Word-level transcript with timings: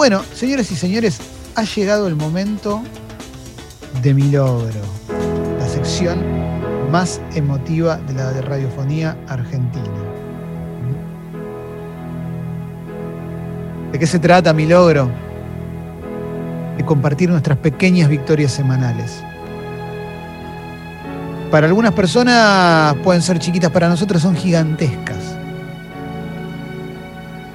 Bueno, 0.00 0.22
señoras 0.32 0.72
y 0.72 0.76
señores, 0.76 1.20
ha 1.56 1.62
llegado 1.62 2.08
el 2.08 2.16
momento 2.16 2.82
de 4.00 4.14
mi 4.14 4.30
logro, 4.30 4.80
la 5.58 5.68
sección 5.68 6.24
más 6.90 7.20
emotiva 7.34 7.98
de 7.98 8.14
la 8.14 8.32
radiofonía 8.40 9.18
argentina. 9.28 9.84
¿De 13.92 13.98
qué 13.98 14.06
se 14.06 14.18
trata 14.18 14.54
mi 14.54 14.64
logro? 14.64 15.10
De 16.78 16.84
compartir 16.86 17.28
nuestras 17.28 17.58
pequeñas 17.58 18.08
victorias 18.08 18.52
semanales. 18.52 19.22
Para 21.50 21.66
algunas 21.66 21.92
personas 21.92 22.94
pueden 23.04 23.20
ser 23.20 23.38
chiquitas, 23.38 23.70
para 23.70 23.90
nosotros 23.90 24.22
son 24.22 24.34
gigantescas. 24.34 25.36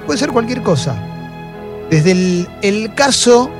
Puede 0.06 0.16
ser 0.16 0.30
cualquier 0.30 0.62
cosa. 0.62 0.94
Desde 1.90 2.46
el, 2.62 2.90
caso 2.94 3.50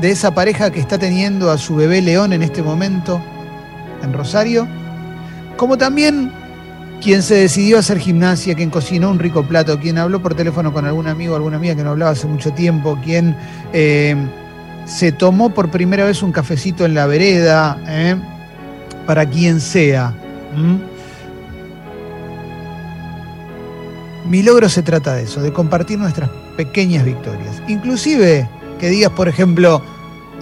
de 0.00 0.10
esa 0.10 0.34
pareja 0.34 0.70
que 0.70 0.80
está 0.80 0.98
teniendo 0.98 1.50
a 1.50 1.58
su 1.58 1.76
bebé 1.76 2.00
León 2.00 2.32
en 2.32 2.42
este 2.42 2.62
momento 2.62 3.20
en 4.02 4.12
Rosario, 4.14 4.66
como 5.58 5.76
también 5.76 6.32
quien 7.02 7.22
se 7.22 7.34
decidió 7.34 7.76
a 7.76 7.80
hacer 7.80 7.98
gimnasia, 7.98 8.54
quien 8.54 8.70
cocinó 8.70 9.10
un 9.10 9.18
rico 9.18 9.42
plato, 9.42 9.78
quien 9.78 9.98
habló 9.98 10.22
por 10.22 10.34
teléfono 10.34 10.72
con 10.72 10.86
algún 10.86 11.06
amigo 11.06 11.34
o 11.34 11.36
alguna 11.36 11.56
amiga 11.58 11.74
que 11.74 11.84
no 11.84 11.90
hablaba 11.90 12.12
hace 12.12 12.26
mucho 12.26 12.52
tiempo, 12.52 12.98
quien 13.04 13.36
eh, 13.74 14.16
se 14.86 15.12
tomó 15.12 15.50
por 15.50 15.70
primera 15.70 16.04
vez 16.04 16.22
un 16.22 16.32
cafecito 16.32 16.86
en 16.86 16.94
la 16.94 17.06
vereda, 17.06 17.78
¿eh? 17.86 18.16
para 19.06 19.26
quien 19.26 19.60
sea. 19.60 20.14
Mi 24.26 24.42
logro 24.42 24.68
se 24.68 24.82
trata 24.82 25.14
de 25.14 25.24
eso, 25.24 25.42
de 25.42 25.52
compartir 25.52 25.98
nuestras 25.98 26.30
pequeñas 26.60 27.06
victorias. 27.06 27.62
Inclusive 27.68 28.46
que 28.78 28.90
digas, 28.90 29.12
por 29.12 29.28
ejemplo, 29.28 29.80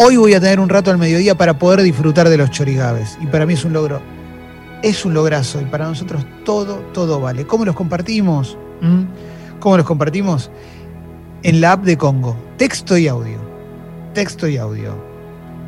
hoy 0.01 0.17
voy 0.17 0.35
a 0.35 0.41
tener 0.41 0.59
un 0.59 0.69
rato 0.69 0.91
al 0.91 0.99
mediodía 0.99 1.37
para 1.37 1.61
poder 1.61 1.83
disfrutar 1.83 2.29
de 2.29 2.37
los 2.37 2.51
chorigaves. 2.51 3.17
Y 3.21 3.27
para 3.27 3.47
mí 3.47 3.55
es 3.55 3.65
un 3.65 3.73
logro, 3.73 4.01
es 4.83 5.05
un 5.05 5.15
lograzo. 5.15 5.61
Y 5.61 5.65
para 5.67 5.87
nosotros 5.87 6.27
todo, 6.45 6.79
todo 6.93 7.21
vale. 7.21 7.47
¿Cómo 7.47 7.65
los 7.65 7.77
compartimos? 7.77 8.59
¿Mm? 8.81 9.03
¿Cómo 9.61 9.77
los 9.77 9.87
compartimos? 9.87 10.51
En 11.45 11.61
la 11.61 11.71
app 11.71 11.85
de 11.85 11.97
Congo. 11.97 12.37
Texto 12.57 12.99
y 12.99 13.07
audio. 13.07 13.39
Texto 14.13 14.49
y 14.49 14.57
audio. 14.57 14.97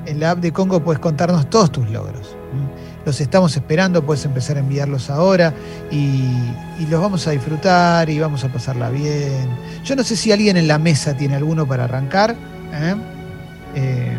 En 0.06 0.18
la 0.18 0.32
app 0.32 0.40
de 0.40 0.50
Congo 0.50 0.82
puedes 0.82 0.98
contarnos 0.98 1.48
todos 1.48 1.70
tus 1.70 1.88
logros. 1.90 2.36
Los 3.10 3.20
estamos 3.20 3.56
esperando, 3.56 4.06
puedes 4.06 4.24
empezar 4.24 4.56
a 4.56 4.60
enviarlos 4.60 5.10
ahora 5.10 5.52
y, 5.90 5.96
y, 6.78 6.86
los 6.88 7.02
vamos 7.02 7.26
a 7.26 7.32
disfrutar 7.32 8.08
y 8.08 8.20
vamos 8.20 8.44
a 8.44 8.48
pasarla 8.52 8.88
bien. 8.88 9.48
Yo 9.82 9.96
no 9.96 10.04
sé 10.04 10.14
si 10.14 10.30
alguien 10.30 10.56
en 10.56 10.68
la 10.68 10.78
mesa 10.78 11.16
tiene 11.16 11.34
alguno 11.34 11.66
para 11.66 11.86
arrancar. 11.86 12.36
¿eh? 12.72 12.94
Eh, 13.74 14.16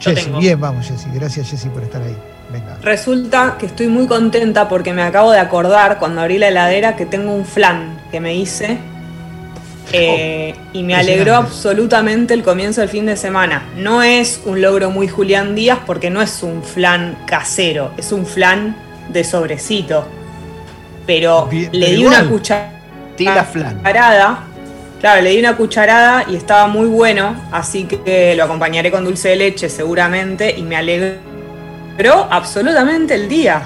Jessy, 0.00 0.30
bien, 0.30 0.58
vamos 0.58 0.86
Jessy, 0.86 1.10
gracias 1.12 1.50
Jessy 1.50 1.68
por 1.68 1.82
estar 1.82 2.00
ahí. 2.00 2.16
Venga. 2.50 2.78
Resulta 2.80 3.58
que 3.58 3.66
estoy 3.66 3.88
muy 3.88 4.06
contenta 4.06 4.70
porque 4.70 4.94
me 4.94 5.02
acabo 5.02 5.30
de 5.30 5.40
acordar 5.40 5.98
cuando 5.98 6.22
abrí 6.22 6.38
la 6.38 6.48
heladera 6.48 6.96
que 6.96 7.04
tengo 7.04 7.34
un 7.34 7.44
flan 7.44 8.00
que 8.10 8.20
me 8.20 8.34
hice 8.34 8.78
eh, 9.90 10.54
oh, 10.56 10.60
y 10.72 10.82
me 10.82 10.94
alegró 10.94 11.34
absolutamente 11.34 12.34
el 12.34 12.42
comienzo 12.42 12.80
del 12.80 12.90
fin 12.90 13.06
de 13.06 13.16
semana. 13.16 13.64
No 13.76 14.02
es 14.02 14.40
un 14.44 14.60
logro 14.62 14.90
muy 14.90 15.08
Julián 15.08 15.54
Díaz 15.54 15.80
porque 15.86 16.10
no 16.10 16.22
es 16.22 16.42
un 16.42 16.62
flan 16.62 17.18
casero, 17.26 17.92
es 17.96 18.12
un 18.12 18.26
flan 18.26 18.76
de 19.08 19.24
sobrecito. 19.24 20.06
Pero 21.06 21.46
bien, 21.46 21.70
le 21.72 21.90
di 21.90 22.00
igual. 22.00 22.22
una 22.22 22.30
cucharada 22.30 22.72
Claro, 25.00 25.20
le 25.20 25.30
di 25.30 25.40
una 25.40 25.56
cucharada 25.56 26.24
y 26.30 26.36
estaba 26.36 26.68
muy 26.68 26.86
bueno, 26.86 27.34
así 27.50 27.84
que 27.84 28.34
lo 28.36 28.44
acompañaré 28.44 28.92
con 28.92 29.04
dulce 29.04 29.30
de 29.30 29.36
leche 29.36 29.68
seguramente 29.68 30.54
y 30.56 30.62
me 30.62 30.76
alegró 30.76 32.28
absolutamente 32.30 33.16
el 33.16 33.28
día. 33.28 33.62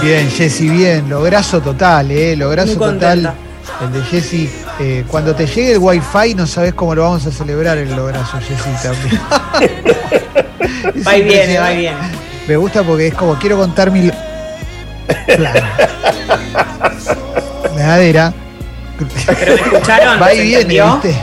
Bien, 0.00 0.30
Jessy, 0.30 0.68
bien, 0.68 1.08
lograzo 1.08 1.60
total, 1.60 2.12
¿eh? 2.12 2.36
Lograzo 2.36 2.78
total. 2.78 3.34
El 3.80 3.92
de 3.92 4.02
Jessy, 4.02 4.50
eh, 4.80 5.04
cuando 5.06 5.34
te 5.34 5.46
llegue 5.46 5.72
el 5.72 5.78
wifi 5.78 6.34
no 6.34 6.46
sabes 6.46 6.74
cómo 6.74 6.94
lo 6.94 7.02
vamos 7.02 7.26
a 7.26 7.30
celebrar 7.30 7.78
el 7.78 7.94
lograzo, 7.94 8.38
Jessy, 8.40 8.70
también. 8.82 9.20
va 11.06 11.16
y 11.16 11.22
viene, 11.22 11.58
va 11.58 11.72
y 11.72 11.76
viene. 11.76 11.98
Me 12.48 12.56
gusta 12.56 12.82
porque 12.82 13.08
es 13.08 13.14
como 13.14 13.38
quiero 13.38 13.56
contar 13.56 13.90
mi... 13.90 14.10
Claro. 15.26 15.66
Medadera 17.76 18.34
pero 19.26 19.54
me 19.54 19.60
escucharon. 19.62 20.20
Va 20.20 20.34
y 20.34 20.42
viene, 20.42 20.64
¿viste? 20.64 21.16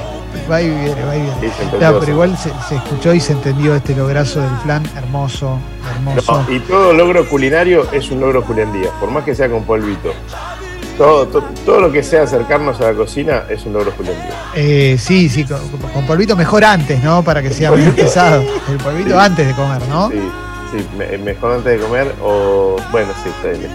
Va 0.50 0.62
y 0.62 0.70
viene, 0.70 1.06
va 1.06 1.16
y 1.16 1.22
viene. 1.22 1.54
No, 1.80 2.00
pero 2.00 2.12
igual 2.12 2.38
se, 2.38 2.52
se, 2.70 2.76
escuchó 2.76 3.14
y 3.14 3.20
se 3.20 3.34
entendió 3.34 3.76
este 3.76 3.96
lograzo 3.96 4.42
del 4.42 4.54
plan. 4.64 4.84
Hermoso, 4.96 5.58
hermoso. 5.96 6.44
No, 6.48 6.54
y 6.54 6.60
todo 6.60 6.94
logro 6.94 7.28
culinario 7.28 7.92
es 7.92 8.12
un 8.12 8.22
logro 8.22 8.42
Julián 8.44 8.72
Díaz, 8.72 8.92
por 9.00 9.10
más 9.10 9.24
que 9.24 9.34
sea 9.34 9.50
con 9.50 9.64
polvito. 9.64 10.14
Todo, 10.98 11.28
todo, 11.28 11.44
todo, 11.66 11.82
lo 11.82 11.92
que 11.92 12.02
sea 12.02 12.24
acercarnos 12.24 12.80
a 12.80 12.92
la 12.92 12.94
cocina 12.94 13.44
es 13.50 13.66
un 13.66 13.74
logro 13.74 13.92
Julián. 13.98 14.16
Eh, 14.56 14.96
sí, 14.98 15.28
sí, 15.28 15.44
con, 15.44 15.60
con, 15.94 16.06
polvito 16.06 16.38
mejor 16.38 16.64
antes, 16.64 17.04
¿no? 17.04 17.22
Para 17.22 17.42
que 17.42 17.52
sea 17.52 17.72
menos 17.72 17.94
pesado. 17.96 18.42
El 18.70 18.78
polvito 18.78 19.10
sí. 19.10 19.18
antes 19.18 19.48
de 19.48 19.54
comer, 19.54 19.82
¿no? 19.90 20.10
Sí, 20.10 20.22
sí, 20.72 20.88
me, 20.98 21.18
mejor 21.18 21.54
antes 21.54 21.80
de 21.80 21.86
comer 21.86 22.14
o. 22.22 22.78
Bueno, 22.92 23.12
sí, 23.24 23.30
está 23.30 23.50
bien, 23.50 23.72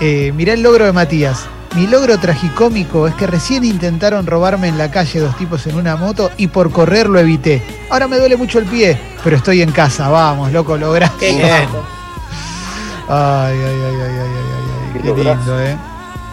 eh, 0.00 0.32
mirá 0.34 0.54
el 0.54 0.62
logro 0.62 0.86
de 0.86 0.92
Matías. 0.92 1.46
Mi 1.76 1.86
logro 1.86 2.18
tragicómico 2.18 3.06
es 3.06 3.14
que 3.14 3.26
recién 3.26 3.64
intentaron 3.64 4.26
robarme 4.26 4.68
en 4.68 4.78
la 4.78 4.90
calle 4.90 5.20
dos 5.20 5.36
tipos 5.36 5.66
en 5.66 5.76
una 5.76 5.94
moto 5.96 6.30
y 6.36 6.46
por 6.46 6.72
correr 6.72 7.08
lo 7.08 7.18
evité. 7.18 7.62
Ahora 7.90 8.08
me 8.08 8.18
duele 8.18 8.36
mucho 8.36 8.58
el 8.58 8.64
pie, 8.64 8.98
pero 9.22 9.36
estoy 9.36 9.60
en 9.62 9.70
casa. 9.70 10.08
Vamos, 10.08 10.52
loco, 10.52 10.76
lograste. 10.76 11.36
Qué 11.36 11.44
Ay, 11.44 11.68
ay, 13.08 13.58
ay, 13.58 13.84
ay, 13.84 14.00
ay, 14.00 14.18
ay, 14.18 14.74
ay. 14.74 14.79
Qué, 14.92 14.98
lindo, 15.02 15.62
¿eh? 15.62 15.76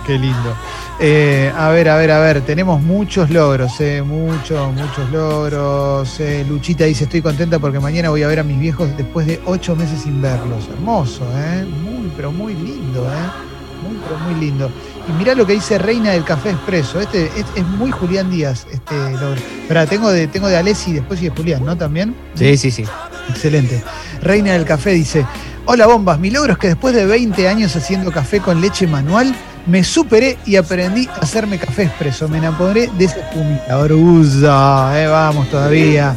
Qué 0.06 0.14
lindo. 0.18 0.56
Eh, 1.00 1.52
a 1.56 1.70
ver, 1.70 1.90
a 1.90 1.98
ver, 1.98 2.12
a 2.12 2.20
ver, 2.20 2.42
tenemos 2.42 2.82
muchos 2.82 3.30
logros, 3.30 3.80
eh, 3.82 4.02
muchos, 4.02 4.74
muchos 4.74 5.10
logros. 5.12 6.20
Eh, 6.20 6.44
Luchita 6.48 6.86
dice, 6.86 7.04
estoy 7.04 7.22
contenta 7.22 7.60
porque 7.60 7.80
mañana 7.80 8.10
voy 8.10 8.24
a 8.24 8.28
ver 8.28 8.40
a 8.40 8.44
mis 8.44 8.60
viejos 8.60 8.90
después 8.98 9.28
de 9.28 9.40
ocho 9.46 9.76
meses 9.76 10.02
sin 10.02 10.22
verlos. 10.22 10.68
Hermoso, 10.74 11.24
¿eh? 11.36 11.66
Muy, 11.84 12.12
pero 12.16 12.32
muy 12.32 12.56
lindo, 12.56 13.06
¿eh? 13.06 13.88
Muy, 13.88 14.00
pero 14.04 14.20
muy 14.22 14.40
lindo. 14.40 14.72
Y 15.08 15.12
mirá 15.20 15.36
lo 15.36 15.46
que 15.46 15.54
dice 15.54 15.78
Reina 15.78 16.12
del 16.12 16.24
Café 16.24 16.50
Expreso. 16.50 17.00
Este 17.00 17.28
es, 17.28 17.46
es 17.56 17.66
muy 17.66 17.92
Julián 17.92 18.32
Díaz, 18.32 18.66
este 18.72 18.96
logro. 19.12 19.36
Espera, 19.62 19.86
tengo 19.86 20.10
de, 20.10 20.28
tengo 20.28 20.48
de 20.48 20.58
Alessi 20.58 20.92
y 20.92 20.94
después 20.96 21.20
sigue 21.20 21.32
Julián, 21.36 21.64
¿no? 21.64 21.78
También. 21.78 22.16
Sí, 22.34 22.58
sí, 22.58 22.72
sí. 22.72 22.86
Excelente. 23.30 23.84
Reina 24.24 24.54
del 24.54 24.66
Café 24.66 24.92
dice: 24.92 25.28
Hola 25.70 25.86
bombas, 25.86 26.18
mi 26.18 26.30
logro 26.30 26.54
es 26.54 26.60
que 26.60 26.68
después 26.70 26.96
de 26.96 27.06
20 27.06 27.50
años 27.50 27.76
haciendo 27.76 28.10
café 28.10 28.40
con 28.40 28.62
leche 28.62 28.88
manual, 28.88 29.36
me 29.66 29.84
superé 29.84 30.38
y 30.46 30.56
aprendí 30.56 31.10
a 31.10 31.16
hacerme 31.16 31.60
café 31.60 31.84
expreso. 31.84 32.30
Me 32.30 32.38
enamoré 32.38 32.90
de 32.98 33.04
esa 33.04 33.20
espumita. 33.20 33.78
Orgullo, 33.78 34.96
eh, 34.96 35.08
vamos 35.08 35.50
todavía. 35.50 36.16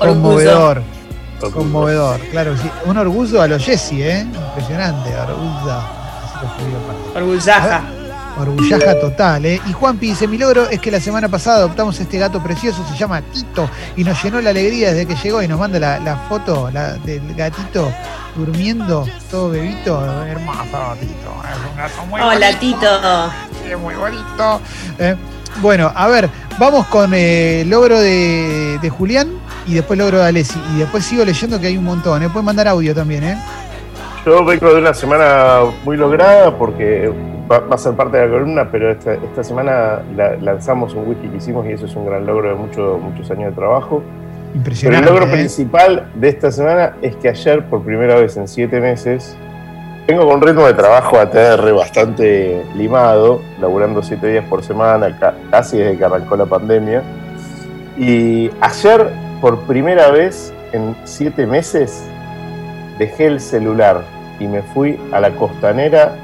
Conmovedor. 0.00 0.82
Conmovedor, 1.38 2.18
claro. 2.32 2.56
Sí. 2.56 2.68
Un 2.86 2.98
orgullo 2.98 3.40
a 3.40 3.46
los 3.46 3.64
Jesse, 3.64 3.92
¿eh? 3.92 4.26
Impresionante, 4.34 5.14
orgullo. 5.14 5.80
Orgullaja. 7.14 7.84
Orgullaja 8.38 9.00
total, 9.00 9.46
¿eh? 9.46 9.60
Y 9.66 9.72
Juanpi 9.72 10.08
dice, 10.08 10.28
mi 10.28 10.38
logro 10.38 10.68
es 10.68 10.80
que 10.80 10.90
la 10.90 11.00
semana 11.00 11.28
pasada 11.28 11.58
adoptamos 11.58 11.98
este 11.98 12.18
gato 12.18 12.42
precioso, 12.42 12.84
se 12.88 12.96
llama 12.96 13.20
Tito, 13.20 13.68
y 13.96 14.04
nos 14.04 14.22
llenó 14.22 14.40
la 14.40 14.50
alegría 14.50 14.92
desde 14.92 15.06
que 15.06 15.16
llegó 15.16 15.42
y 15.42 15.48
nos 15.48 15.58
manda 15.58 15.78
la, 15.78 15.98
la 15.98 16.16
foto 16.28 16.70
la, 16.70 16.94
del 16.94 17.34
gatito 17.34 17.92
durmiendo, 18.36 19.06
todo 19.30 19.50
bebito. 19.50 20.04
Hermoso, 20.24 20.96
Tito. 21.00 21.42
Es 21.44 21.70
un 21.70 21.76
gato 21.76 22.06
muy 22.06 22.20
Hola, 22.20 22.52
bonito. 22.52 22.58
Tito. 22.60 23.30
Sí, 23.64 23.76
muy 23.76 23.94
bonito. 23.94 24.60
Eh, 24.98 25.16
bueno, 25.60 25.92
a 25.94 26.06
ver, 26.06 26.30
vamos 26.58 26.86
con 26.86 27.10
eh, 27.14 27.64
logro 27.66 28.00
de, 28.00 28.78
de, 28.80 28.90
Julián 28.90 29.28
y 29.66 29.74
después 29.74 29.98
logro 29.98 30.18
de 30.18 30.26
Alessi. 30.26 30.60
Y 30.74 30.78
después 30.78 31.04
sigo 31.04 31.24
leyendo 31.24 31.60
que 31.60 31.66
hay 31.66 31.76
un 31.76 31.84
montón, 31.84 32.22
¿eh? 32.22 32.28
Pueden 32.28 32.44
mandar 32.44 32.68
audio 32.68 32.94
también, 32.94 33.24
¿eh? 33.24 33.38
Yo 34.24 34.44
vengo 34.44 34.74
de 34.74 34.80
una 34.80 34.94
semana 34.94 35.60
muy 35.84 35.96
lograda 35.96 36.56
porque 36.56 37.10
va, 37.50 37.60
va 37.60 37.74
a 37.74 37.78
ser 37.78 37.94
parte 37.94 38.16
de 38.18 38.26
la 38.26 38.32
columna, 38.32 38.68
pero 38.70 38.90
esta, 38.90 39.14
esta 39.14 39.44
semana 39.44 40.02
la, 40.16 40.36
lanzamos 40.36 40.94
un 40.94 41.08
whisky 41.08 41.28
que 41.28 41.36
hicimos 41.36 41.66
y 41.66 41.72
eso 41.72 41.86
es 41.86 41.94
un 41.96 42.06
gran 42.06 42.26
logro 42.26 42.50
de 42.50 42.54
mucho, 42.54 42.98
muchos 42.98 43.30
años 43.30 43.50
de 43.50 43.56
trabajo. 43.56 44.02
Impresionante. 44.54 45.06
Pero 45.06 45.16
el 45.16 45.20
logro 45.20 45.34
¿eh? 45.34 45.38
principal 45.38 46.10
de 46.14 46.28
esta 46.28 46.50
semana 46.50 46.96
es 47.02 47.16
que 47.16 47.28
ayer, 47.28 47.64
por 47.66 47.82
primera 47.82 48.16
vez 48.16 48.36
en 48.36 48.48
siete 48.48 48.80
meses, 48.80 49.36
vengo 50.06 50.26
con 50.26 50.36
un 50.36 50.42
ritmo 50.42 50.66
de 50.66 50.74
trabajo 50.74 51.18
ATR 51.18 51.72
bastante 51.74 52.62
limado, 52.74 53.40
laburando 53.60 54.02
siete 54.02 54.26
días 54.28 54.44
por 54.46 54.62
semana, 54.62 55.16
ca 55.18 55.34
casi 55.50 55.78
desde 55.78 55.96
que 55.96 56.04
arrancó 56.04 56.36
la 56.36 56.46
pandemia. 56.46 57.02
Y 57.96 58.50
ayer, 58.60 59.10
por 59.40 59.58
primera 59.60 60.10
vez 60.10 60.52
en 60.72 60.96
siete 61.04 61.46
meses, 61.46 62.02
dejé 62.98 63.26
el 63.26 63.40
celular 63.40 64.02
y 64.40 64.46
me 64.46 64.62
fui 64.62 64.98
a 65.12 65.20
la 65.20 65.30
costanera 65.30 66.16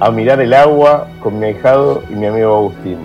a 0.00 0.10
mirar 0.10 0.40
el 0.40 0.54
agua 0.54 1.08
con 1.20 1.38
mi 1.38 1.46
ahijado 1.46 2.02
y 2.10 2.14
mi 2.14 2.26
amigo 2.26 2.56
Agustín. 2.56 2.98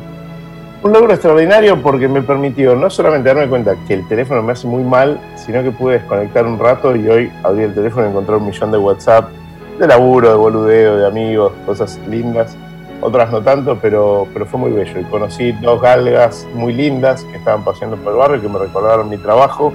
Un 0.84 0.92
logro 0.92 1.14
extraordinario 1.14 1.82
porque 1.82 2.08
me 2.10 2.22
permitió 2.22 2.76
no 2.76 2.90
solamente 2.90 3.30
darme 3.30 3.48
cuenta 3.48 3.76
que 3.88 3.94
el 3.94 4.08
teléfono 4.08 4.44
me 4.44 4.52
hace 4.52 4.68
muy 4.68 4.84
mal, 4.84 5.18
sino 5.36 5.64
que 5.64 5.72
pude 5.72 5.94
desconectar 6.00 6.46
un 6.46 6.60
rato 6.60 6.94
y 6.96 7.08
hoy 7.08 7.32
abrí 7.42 7.64
el 7.64 7.74
teléfono 7.74 8.06
y 8.06 8.10
encontré 8.10 8.36
un 8.36 8.46
millón 8.46 8.72
de 8.72 8.78
WhatsApp, 8.78 9.30
de 9.80 9.88
laburo, 9.88 10.30
de 10.30 10.36
boludeo, 10.36 10.98
de 10.98 11.08
amigos, 11.08 11.54
cosas 11.66 12.00
lindas. 12.10 12.58
Otras 13.00 13.32
no 13.32 13.42
tanto, 13.42 13.80
pero, 13.82 14.28
pero 14.34 14.46
fue 14.46 14.60
muy 14.60 14.72
bello. 14.72 15.00
Y 15.00 15.04
conocí 15.06 15.54
dos 15.54 15.82
galgas 15.82 16.46
muy 16.54 16.74
lindas 16.74 17.24
que 17.24 17.38
estaban 17.38 17.64
paseando 17.64 17.96
por 17.98 18.12
el 18.12 18.20
barrio 18.20 18.42
que 18.42 18.50
me 18.50 18.60
recordaron 18.60 19.10
mi 19.10 19.18
trabajo. 19.18 19.74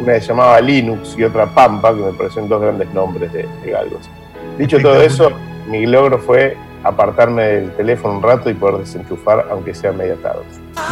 Una 0.00 0.14
se 0.14 0.28
llamaba 0.28 0.60
Linux 0.60 1.16
y 1.18 1.24
otra 1.24 1.46
Pampa, 1.46 1.94
que 1.94 2.00
me 2.00 2.12
parecen 2.12 2.48
dos 2.48 2.60
grandes 2.60 2.88
nombres 2.94 3.32
de, 3.32 3.46
de 3.64 3.70
galgos. 3.70 4.08
Dicho 4.56 4.78
todo 4.78 5.00
eso, 5.02 5.30
mi 5.68 5.86
logro 5.86 6.18
fue 6.18 6.56
apartarme 6.84 7.42
del 7.42 7.70
teléfono 7.72 8.14
un 8.14 8.22
rato 8.22 8.50
y 8.50 8.54
poder 8.54 8.78
desenchufar, 8.78 9.46
aunque 9.50 9.74
sea 9.74 9.92
media 9.92 10.16
tarde. 10.16 10.42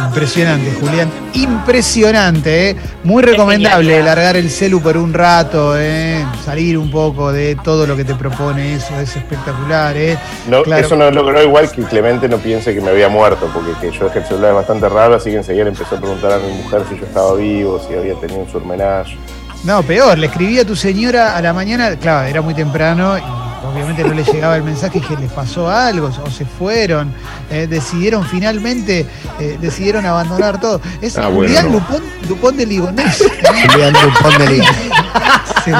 Impresionante, 0.05 0.71
Julián. 0.79 1.09
Impresionante, 1.33 2.69
¿eh? 2.69 2.75
Muy 3.03 3.23
recomendable 3.23 4.03
largar 4.03 4.35
el 4.35 4.49
celu 4.49 4.81
por 4.81 4.97
un 4.97 5.13
rato, 5.13 5.77
¿eh? 5.77 6.25
salir 6.43 6.77
un 6.77 6.91
poco 6.91 7.31
de 7.31 7.55
todo 7.63 7.87
lo 7.87 7.95
que 7.95 8.03
te 8.03 8.15
propone 8.15 8.75
eso, 8.75 8.99
es 8.99 9.15
espectacular. 9.15 9.95
¿eh? 9.95 10.17
No, 10.47 10.63
Eso 10.63 10.95
no 10.95 11.09
logró 11.09 11.41
igual 11.41 11.71
que 11.71 11.83
Clemente 11.83 12.27
no 12.27 12.37
piense 12.37 12.73
que 12.73 12.81
me 12.81 12.89
había 12.89 13.09
muerto, 13.09 13.49
porque 13.53 13.71
que 13.79 13.97
yo 13.97 14.05
dejé 14.05 14.19
el 14.19 14.25
celular 14.25 14.53
bastante 14.53 14.89
raro, 14.89 15.15
así 15.15 15.29
que 15.31 15.37
enseguida 15.37 15.63
le 15.63 15.69
empezó 15.69 15.95
a 15.95 15.99
preguntar 15.99 16.33
a 16.33 16.39
mi 16.39 16.51
mujer 16.51 16.83
si 16.89 16.97
yo 16.97 17.05
estaba 17.05 17.33
vivo, 17.35 17.79
si 17.87 17.93
había 17.93 18.15
tenido 18.15 18.41
un 18.41 18.49
surmenage. 18.49 19.17
No, 19.63 19.81
peor, 19.83 20.17
le 20.17 20.27
escribí 20.27 20.59
a 20.59 20.65
tu 20.65 20.75
señora 20.75 21.35
a 21.35 21.41
la 21.41 21.53
mañana, 21.53 21.95
claro, 21.95 22.27
era 22.27 22.41
muy 22.41 22.53
temprano 22.53 23.17
y 23.17 23.46
obviamente 23.77 24.03
no 24.03 24.13
le 24.13 24.23
llegaba 24.23 24.55
el 24.57 24.63
mensaje 24.63 24.99
que 24.99 25.15
les 25.17 25.31
pasó 25.31 25.69
algo 25.69 26.07
o 26.23 26.29
se 26.29 26.45
fueron, 26.45 27.11
eh, 27.49 27.67
decidieron 27.69 28.25
finalmente, 28.25 29.05
eh, 29.39 29.57
decidieron 29.61 30.05
abandonar 30.05 30.59
todo. 30.59 30.81
Es 31.01 31.17
Ah, 31.17 31.29
Julián 31.31 31.69
bueno. 31.69 31.79
Lupón, 31.79 32.03
Dupont 32.27 32.57
de 32.57 32.65
Ligonés. 32.65 33.23
Julián 33.71 33.93
Dupont 33.93 34.37
de 34.37 34.47
Liga. 34.49 34.65
se, 35.63 35.71
se 35.71 35.75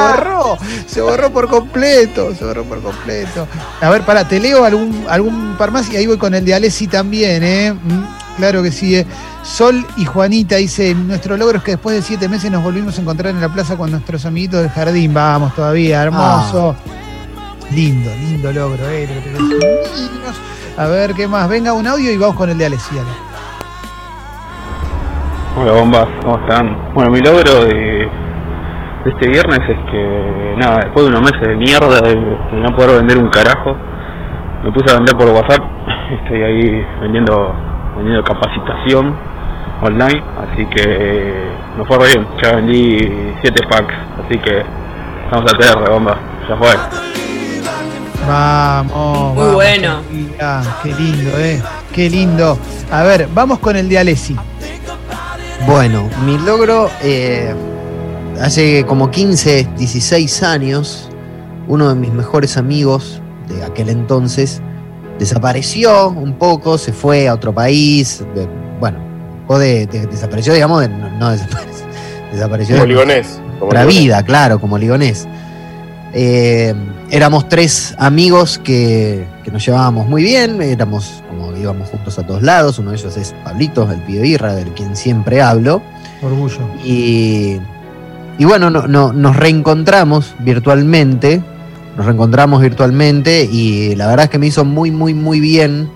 borró, 0.00 0.58
se 0.86 1.00
borró 1.00 1.30
por 1.30 1.48
completo, 1.48 2.34
se 2.34 2.44
borró 2.44 2.64
por 2.64 2.80
completo. 2.82 3.46
A 3.80 3.88
ver, 3.90 4.02
para, 4.02 4.26
te 4.26 4.38
leo 4.40 4.64
algún, 4.64 5.04
algún 5.08 5.56
par 5.58 5.70
más 5.70 5.90
y 5.90 5.96
ahí 5.96 6.06
voy 6.06 6.18
con 6.18 6.34
el 6.34 6.44
de 6.44 6.54
Alessi 6.54 6.86
también, 6.86 7.42
¿eh? 7.42 7.72
Mm, 7.72 8.04
Claro 8.38 8.62
que 8.62 8.70
sí. 8.70 8.94
eh. 8.94 9.04
Sol 9.42 9.84
y 9.96 10.04
Juanita 10.04 10.54
dice, 10.56 10.94
nuestro 10.94 11.36
logro 11.36 11.58
es 11.58 11.64
que 11.64 11.72
después 11.72 11.96
de 11.96 12.02
siete 12.02 12.28
meses 12.28 12.50
nos 12.52 12.62
volvimos 12.62 12.96
a 12.98 13.00
encontrar 13.00 13.34
en 13.34 13.40
la 13.40 13.48
plaza 13.48 13.76
con 13.76 13.90
nuestros 13.90 14.24
amiguitos 14.26 14.60
del 14.60 14.70
jardín. 14.70 15.12
Vamos 15.12 15.54
todavía, 15.56 16.02
hermoso. 16.02 16.76
Lindo, 17.70 18.10
lindo 18.14 18.50
logro, 18.50 18.88
eh. 18.88 19.06
A 20.78 20.86
ver, 20.86 21.12
¿qué 21.14 21.28
más? 21.28 21.48
Venga 21.48 21.74
un 21.74 21.86
audio 21.86 22.10
y 22.10 22.16
vamos 22.16 22.36
con 22.36 22.48
el 22.48 22.56
de 22.56 22.66
Alessi. 22.66 22.96
dale. 22.96 23.10
Hola 25.56 25.72
bombas, 25.72 26.08
¿cómo 26.22 26.38
están? 26.38 26.94
Bueno, 26.94 27.10
mi 27.10 27.20
logro 27.20 27.64
de, 27.64 28.08
este 29.04 29.28
viernes 29.28 29.60
es 29.68 29.90
que, 29.90 30.54
nada, 30.56 30.80
después 30.84 31.04
de 31.04 31.10
unos 31.10 31.22
meses 31.22 31.40
de 31.40 31.56
mierda, 31.56 32.00
de, 32.00 32.14
no 32.52 32.74
poder 32.74 32.98
vender 32.98 33.18
un 33.18 33.28
carajo, 33.28 33.76
me 34.64 34.72
puse 34.72 34.90
a 34.90 34.94
vender 34.94 35.16
por 35.16 35.28
WhatsApp, 35.28 35.62
estoy 36.22 36.42
ahí 36.42 36.86
vendiendo, 37.00 37.54
vendiendo 37.96 38.22
capacitación 38.22 39.14
online, 39.82 40.22
así 40.40 40.64
que 40.66 41.50
me 41.76 41.84
fue 41.84 41.98
re 41.98 42.06
bien, 42.14 42.26
ya 42.42 42.56
vendí 42.56 42.98
7 43.42 43.66
packs, 43.68 43.94
así 44.24 44.38
que 44.38 44.62
vamos 45.30 45.52
a 45.52 45.58
TR, 45.58 45.90
bomba, 45.90 46.16
ya 46.48 46.56
fue. 46.56 47.07
Vamos. 48.28 49.34
Muy 49.34 49.36
vamos, 49.42 49.54
bueno. 49.54 50.02
Sofía, 50.02 50.62
Qué 50.82 50.94
lindo, 50.94 51.30
eh. 51.38 51.62
Qué 51.92 52.10
lindo. 52.10 52.58
A 52.92 53.02
ver, 53.02 53.28
vamos 53.34 53.58
con 53.58 53.76
el 53.76 53.88
de 53.88 53.98
Alessi. 53.98 54.36
Bueno, 55.66 56.08
mi 56.24 56.38
logro, 56.38 56.90
eh, 57.02 57.54
hace 58.40 58.84
como 58.86 59.10
15, 59.10 59.68
16 59.76 60.42
años, 60.42 61.08
uno 61.66 61.88
de 61.88 61.94
mis 61.94 62.12
mejores 62.12 62.56
amigos 62.56 63.20
de 63.48 63.64
aquel 63.64 63.88
entonces 63.88 64.62
desapareció 65.18 66.08
un 66.10 66.34
poco, 66.34 66.78
se 66.78 66.92
fue 66.92 67.28
a 67.28 67.34
otro 67.34 67.52
país, 67.52 68.24
de- 68.34 68.48
bueno, 68.78 68.98
o 69.48 69.58
de, 69.58 69.86
de- 69.86 70.06
desapareció, 70.06 70.54
digamos, 70.54 70.80
de- 70.82 70.88
no, 70.88 71.10
no 71.10 71.30
desapareció, 71.32 71.86
desapareció 72.32 72.76
Como 72.76 72.86
ligonés. 72.86 73.40
Como 73.58 73.72
la 73.72 73.80
ligonés. 73.80 74.00
vida, 74.02 74.22
claro, 74.22 74.60
como 74.60 74.78
ligonés. 74.78 75.26
Eh, 76.14 76.74
éramos 77.10 77.48
tres 77.48 77.94
amigos 77.98 78.58
que, 78.64 79.26
que 79.44 79.50
nos 79.50 79.64
llevábamos 79.64 80.08
muy 80.08 80.22
bien, 80.22 80.60
éramos 80.62 81.22
como 81.28 81.54
íbamos 81.56 81.88
juntos 81.90 82.18
a 82.18 82.26
todos 82.26 82.42
lados, 82.42 82.78
uno 82.78 82.90
de 82.92 82.96
ellos 82.96 83.16
es 83.16 83.34
Pablito, 83.44 83.90
el 83.90 84.00
pibe 84.02 84.22
birra, 84.22 84.54
del 84.54 84.68
quien 84.70 84.96
siempre 84.96 85.42
hablo. 85.42 85.82
Orgullo. 86.22 86.58
Y, 86.84 87.58
y 88.38 88.44
bueno, 88.44 88.70
no, 88.70 88.86
no- 88.86 89.12
nos 89.12 89.36
reencontramos 89.36 90.34
virtualmente. 90.40 91.42
Nos 91.96 92.06
reencontramos 92.06 92.60
virtualmente 92.62 93.42
y 93.50 93.96
la 93.96 94.06
verdad 94.06 94.24
es 94.26 94.30
que 94.30 94.38
me 94.38 94.46
hizo 94.46 94.64
muy, 94.64 94.92
muy, 94.92 95.14
muy 95.14 95.40
bien 95.40 95.90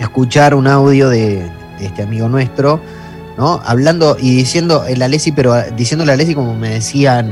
escuchar 0.00 0.52
un 0.54 0.66
audio 0.66 1.08
de, 1.08 1.48
de 1.78 1.86
este 1.86 2.02
amigo 2.02 2.28
nuestro, 2.28 2.80
¿no? 3.38 3.60
Hablando 3.64 4.16
y 4.20 4.34
diciendo 4.34 4.84
el 4.84 5.00
Alessi, 5.02 5.30
pero 5.30 5.54
diciéndole 5.76 6.10
a 6.10 6.14
Alessi 6.14 6.34
como 6.34 6.54
me 6.56 6.70
decían 6.70 7.30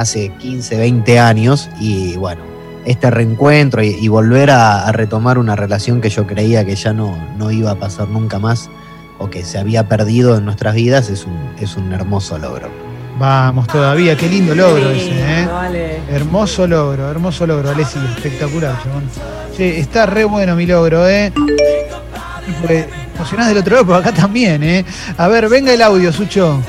hace 0.00 0.30
15, 0.38 0.78
20 0.78 1.18
años. 1.18 1.68
Y 1.78 2.16
bueno, 2.16 2.42
este 2.84 3.10
reencuentro 3.10 3.82
y, 3.82 3.88
y 3.88 4.08
volver 4.08 4.50
a, 4.50 4.86
a 4.86 4.92
retomar 4.92 5.38
una 5.38 5.56
relación 5.56 6.00
que 6.00 6.10
yo 6.10 6.26
creía 6.26 6.64
que 6.64 6.76
ya 6.76 6.92
no, 6.92 7.16
no 7.36 7.50
iba 7.50 7.70
a 7.70 7.76
pasar 7.76 8.08
nunca 8.08 8.38
más 8.38 8.70
o 9.20 9.28
que 9.28 9.44
se 9.44 9.58
había 9.58 9.86
perdido 9.86 10.38
en 10.38 10.46
nuestras 10.46 10.74
vidas 10.74 11.10
es 11.10 11.26
un, 11.26 11.36
es 11.60 11.76
un 11.76 11.92
hermoso 11.92 12.38
logro. 12.38 12.68
Vamos 13.18 13.66
todavía, 13.66 14.16
qué 14.16 14.26
lindo 14.30 14.54
logro 14.54 14.88
Qué 14.88 14.96
ese, 14.96 15.42
¿eh? 15.42 15.46
vale. 15.46 16.00
Hermoso 16.08 16.66
logro, 16.66 17.10
hermoso 17.10 17.46
logro, 17.46 17.68
Alessi, 17.68 17.98
espectacular, 18.16 18.82
chabón. 18.82 19.04
Che, 19.54 19.78
está 19.78 20.06
re 20.06 20.24
bueno 20.24 20.56
mi 20.56 20.64
logro, 20.64 21.06
¿eh? 21.06 21.30
Emocionás 23.14 23.48
del 23.48 23.58
otro 23.58 23.74
lado, 23.74 23.86
pero 23.86 23.98
acá 23.98 24.12
también, 24.12 24.62
¿eh? 24.62 24.86
A 25.18 25.28
ver, 25.28 25.50
venga 25.50 25.74
el 25.74 25.82
audio, 25.82 26.10
Sucho. 26.14 26.62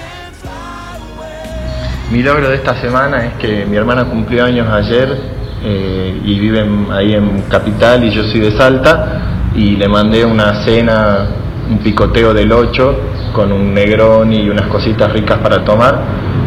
Mi 2.12 2.22
logro 2.24 2.50
de 2.50 2.56
esta 2.56 2.80
semana 2.82 3.26
es 3.26 3.34
que 3.36 3.66
mi 3.66 3.78
hermana 3.78 4.06
cumplió 4.06 4.44
años 4.46 4.68
ayer 4.72 5.18
eh, 5.64 6.22
y 6.26 6.40
vive 6.40 6.60
en- 6.60 6.88
ahí 6.92 7.14
en 7.14 7.42
Capital 7.44 8.04
y 8.04 8.12
yo 8.12 8.24
soy 8.24 8.42
de 8.42 8.52
Salta 8.58 9.22
y 9.56 9.76
le 9.78 9.88
mandé 9.88 10.26
una 10.26 10.64
cena, 10.66 11.28
un 11.70 11.78
picoteo 11.80 12.34
del 12.34 12.52
8 12.52 13.00
con 13.34 13.52
un 13.52 13.74
negrón 13.74 14.34
y 14.34 14.50
unas 14.50 14.68
cositas 14.68 15.12
ricas 15.14 15.38
para 15.40 15.64
tomar. 15.64 16.02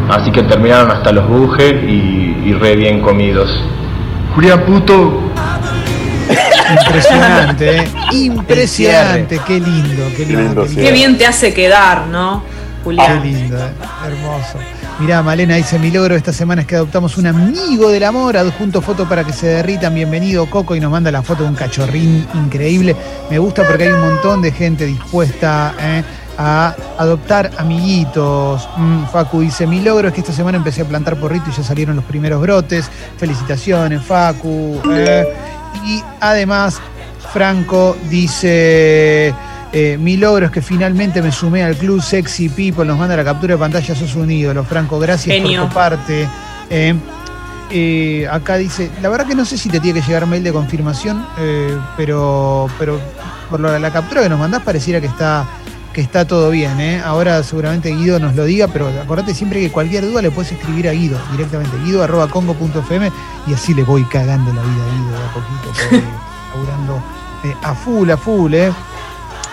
Así 0.09 0.31
que 0.31 0.43
terminaron 0.43 0.91
hasta 0.91 1.11
los 1.11 1.27
bujes 1.27 1.73
y, 1.83 2.43
y 2.45 2.53
re 2.53 2.75
bien 2.75 3.01
comidos. 3.01 3.49
Julián 4.35 4.61
puto. 4.65 5.21
Impresionante, 6.79 7.77
¿eh? 7.77 7.87
Impresionante, 8.11 9.39
qué 9.47 9.59
lindo, 9.59 10.03
qué 10.15 10.25
lindo. 10.25 10.41
lindo 10.41 10.65
qué. 10.67 10.75
Qué 10.75 10.91
bien 10.91 11.17
te 11.17 11.25
hace 11.25 11.53
quedar, 11.53 12.07
¿no, 12.07 12.43
Qué 12.43 12.83
Julián? 12.83 13.23
lindo, 13.23 13.57
eh. 13.57 13.69
hermoso. 14.07 14.59
Mirá, 14.97 15.21
Malena 15.21 15.55
dice, 15.55 15.77
mi 15.77 15.91
logro 15.91 16.13
de 16.13 16.19
esta 16.19 16.31
semana 16.31 16.61
es 16.61 16.67
que 16.67 16.75
adoptamos 16.77 17.17
un 17.17 17.27
amigo 17.27 17.89
del 17.89 18.03
amor, 18.05 18.37
adjunto 18.37 18.81
foto 18.81 19.07
para 19.09 19.25
que 19.25 19.33
se 19.33 19.47
derritan, 19.47 19.93
bienvenido 19.93 20.49
Coco, 20.49 20.73
y 20.73 20.79
nos 20.79 20.89
manda 20.89 21.11
la 21.11 21.21
foto 21.21 21.43
de 21.43 21.49
un 21.49 21.55
cachorrín 21.55 22.25
increíble. 22.33 22.95
Me 23.29 23.37
gusta 23.37 23.67
porque 23.67 23.83
hay 23.83 23.91
un 23.91 23.99
montón 23.99 24.41
de 24.41 24.53
gente 24.53 24.85
dispuesta 24.85 25.73
eh, 25.81 26.01
a 26.37 26.73
adoptar 26.97 27.51
amiguitos. 27.57 28.69
Mm, 28.77 29.03
Facu 29.07 29.41
dice, 29.41 29.67
mi 29.67 29.81
logro 29.81 30.07
es 30.07 30.13
que 30.13 30.21
esta 30.21 30.31
semana 30.31 30.57
empecé 30.57 30.83
a 30.83 30.85
plantar 30.85 31.17
porrito 31.17 31.49
y 31.49 31.53
ya 31.53 31.61
salieron 31.63 31.97
los 31.97 32.05
primeros 32.05 32.39
brotes. 32.41 32.89
Felicitaciones, 33.17 34.01
Facu. 34.01 34.81
eh. 34.91 35.25
Y 35.85 36.01
además, 36.21 36.79
Franco 37.33 37.97
dice... 38.09 39.35
Eh, 39.77 39.97
mi 39.99 40.15
logro 40.15 40.45
es 40.45 40.51
que 40.53 40.61
finalmente 40.61 41.21
me 41.21 41.33
sumé 41.33 41.61
al 41.61 41.75
club 41.75 42.01
Sexy 42.01 42.47
People. 42.47 42.85
Nos 42.85 42.97
manda 42.97 43.13
la 43.17 43.25
captura 43.25 43.55
de 43.55 43.59
pantalla. 43.59 43.93
Sos 43.93 44.15
un 44.15 44.31
ídolo, 44.31 44.63
Franco. 44.63 44.97
Gracias 44.99 45.35
Genio. 45.35 45.63
por 45.63 45.69
tu 45.69 45.75
parte. 45.75 46.29
Eh, 46.69 46.95
eh, 47.71 48.25
acá 48.31 48.55
dice: 48.55 48.89
La 49.01 49.09
verdad 49.09 49.27
que 49.27 49.35
no 49.35 49.43
sé 49.43 49.57
si 49.57 49.67
te 49.67 49.81
tiene 49.81 49.99
que 49.99 50.07
llegar 50.07 50.25
mail 50.27 50.43
de 50.45 50.53
confirmación, 50.53 51.25
eh, 51.39 51.77
pero, 51.97 52.69
pero 52.79 52.99
por 53.49 53.59
lo- 53.59 53.77
la 53.77 53.91
captura 53.91 54.21
que 54.23 54.29
nos 54.29 54.39
mandás 54.39 54.61
pareciera 54.63 55.01
que 55.01 55.07
está, 55.07 55.45
que 55.91 55.99
está 55.99 56.25
todo 56.25 56.51
bien. 56.51 57.01
Ahora 57.03 57.43
seguramente 57.43 57.89
Guido 57.93 58.17
nos 58.19 58.33
lo 58.33 58.45
diga, 58.45 58.69
pero 58.69 58.87
acordate 58.87 59.33
siempre 59.33 59.59
que 59.59 59.71
cualquier 59.71 60.05
duda 60.05 60.21
le 60.21 60.31
puedes 60.31 60.53
escribir 60.53 60.87
a 60.87 60.93
Guido 60.93 61.17
directamente. 61.33 61.75
Guido.congo.fm 61.83 63.11
y 63.47 63.53
así 63.53 63.73
le 63.73 63.83
voy 63.83 64.03
cagando 64.05 64.53
la 64.53 64.61
vida 64.61 64.83
a 64.85 64.95
Guido 64.95 65.11
de 65.11 65.25
a 65.25 65.33
poquito. 65.33 66.05
laburando 66.55 67.03
a 67.61 67.75
full, 67.75 68.09
a 68.09 68.17
full. 68.17 68.53
¿eh? 68.53 68.71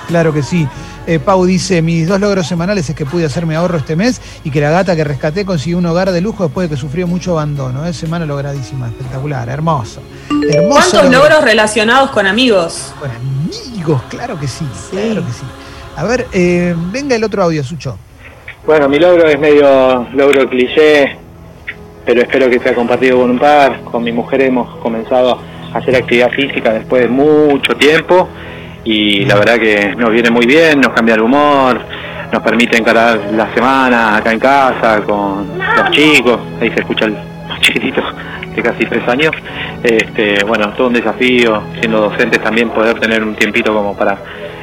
Claro 0.08 0.32
que 0.32 0.42
sí. 0.42 0.66
Eh, 1.06 1.18
Pau 1.18 1.44
dice, 1.44 1.82
mis 1.82 2.06
dos 2.06 2.20
logros 2.20 2.46
semanales 2.46 2.88
es 2.88 2.94
que 2.94 3.04
pude 3.04 3.24
hacerme 3.24 3.56
ahorro 3.56 3.78
este 3.78 3.96
mes 3.96 4.20
y 4.44 4.50
que 4.50 4.60
la 4.60 4.70
gata 4.70 4.94
que 4.94 5.02
rescaté 5.02 5.44
consiguió 5.44 5.78
un 5.78 5.86
hogar 5.86 6.12
de 6.12 6.20
lujo 6.20 6.44
después 6.44 6.68
de 6.68 6.74
que 6.76 6.80
sufrió 6.80 7.06
mucho 7.08 7.32
abandono. 7.32 7.84
Es 7.86 7.96
semana 7.96 8.24
logradísima, 8.24 8.86
espectacular, 8.86 9.48
hermoso. 9.48 10.00
hermoso 10.30 10.68
¿Cuántos 10.68 11.04
logro. 11.04 11.18
logros 11.18 11.44
relacionados 11.44 12.10
con 12.10 12.26
amigos? 12.26 12.94
Con 13.00 13.10
amigos, 13.10 14.02
claro 14.08 14.38
que 14.38 14.46
sí, 14.46 14.66
claro 14.90 15.26
que 15.26 15.32
sí. 15.32 15.44
A 15.96 16.04
ver, 16.04 16.26
eh, 16.32 16.74
venga 16.92 17.16
el 17.16 17.24
otro 17.24 17.42
audio, 17.42 17.64
Sucho. 17.64 17.98
Bueno, 18.64 18.88
mi 18.88 18.98
logro 19.00 19.26
es 19.26 19.38
medio 19.40 20.06
logro 20.14 20.48
cliché, 20.48 21.16
pero 22.06 22.22
espero 22.22 22.48
que 22.48 22.60
sea 22.60 22.74
compartido 22.74 23.18
con 23.18 23.30
un 23.30 23.38
par. 23.38 23.82
Con 23.84 24.04
mi 24.04 24.12
mujer 24.12 24.42
hemos 24.42 24.76
comenzado 24.76 25.40
a 25.74 25.78
hacer 25.78 25.96
actividad 25.96 26.30
física 26.30 26.72
después 26.72 27.02
de 27.02 27.08
mucho 27.08 27.74
tiempo 27.76 28.28
y 28.84 29.24
la 29.24 29.36
verdad 29.36 29.58
que 29.58 29.94
nos 29.96 30.10
viene 30.10 30.30
muy 30.30 30.46
bien, 30.46 30.80
nos 30.80 30.92
cambia 30.92 31.14
el 31.14 31.22
humor, 31.22 31.80
nos 32.32 32.42
permite 32.42 32.76
encarar 32.76 33.18
la 33.32 33.52
semana 33.54 34.16
acá 34.16 34.32
en 34.32 34.38
casa 34.38 35.02
con 35.02 35.58
los 35.58 35.90
chicos, 35.90 36.40
ahí 36.60 36.70
se 36.70 36.80
escucha 36.80 37.04
el 37.06 37.16
chiquitito 37.60 38.02
de 38.54 38.62
casi 38.62 38.84
tres 38.86 39.06
años. 39.08 39.32
Este, 39.82 40.44
bueno, 40.44 40.72
todo 40.74 40.88
un 40.88 40.94
desafío, 40.94 41.62
siendo 41.80 42.00
docentes 42.00 42.42
también 42.42 42.70
poder 42.70 42.98
tener 42.98 43.22
un 43.22 43.34
tiempito 43.34 43.72
como 43.74 43.96
para 43.96 44.18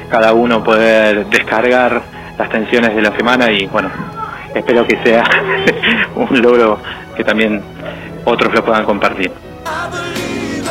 cada 0.09 0.33
uno 0.33 0.63
poder 0.63 1.27
descargar 1.27 2.01
las 2.37 2.49
tensiones 2.49 2.95
de 2.95 3.01
la 3.01 3.15
semana 3.15 3.51
y 3.51 3.67
bueno, 3.67 3.89
espero 4.55 4.85
que 4.87 4.97
sea 5.03 5.23
un 6.15 6.41
logro 6.41 6.79
que 7.15 7.23
también 7.23 7.61
otros 8.25 8.53
lo 8.53 8.63
puedan 8.63 8.85
compartir. 8.85 9.31